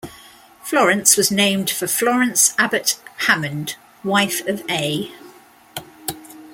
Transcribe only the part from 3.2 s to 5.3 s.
Hammond, wife of A.